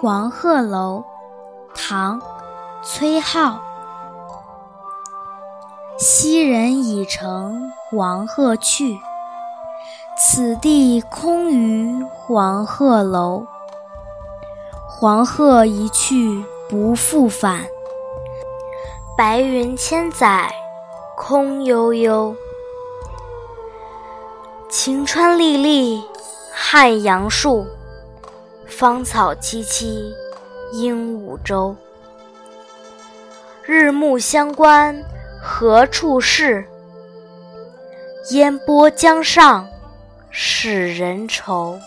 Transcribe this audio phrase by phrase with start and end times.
[0.00, 1.04] 黄鹤楼，
[1.74, 2.20] 唐·
[2.82, 3.54] 崔颢。
[5.96, 8.98] 昔人已乘黄鹤去，
[10.18, 13.46] 此地空余黄鹤楼。
[14.88, 17.64] 黄鹤一去不复返，
[19.16, 20.52] 白云千载
[21.16, 22.34] 空悠悠。
[24.74, 26.02] 晴川历历
[26.50, 27.66] 汉阳树。
[28.66, 30.10] 芳草萋萋
[30.72, 31.76] 鹦鹉洲。
[33.62, 34.98] 日暮乡关
[35.42, 36.64] 何处是？
[38.30, 39.68] 烟波江上
[40.30, 41.78] 使人愁。